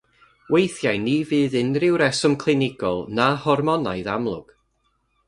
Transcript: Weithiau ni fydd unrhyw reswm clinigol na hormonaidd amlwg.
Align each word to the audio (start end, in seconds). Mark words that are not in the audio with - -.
Weithiau 0.53 0.95
ni 1.03 1.17
fydd 1.31 1.57
unrhyw 1.61 1.99
reswm 2.03 2.37
clinigol 2.45 3.05
na 3.19 3.29
hormonaidd 3.45 4.11
amlwg. 4.15 4.57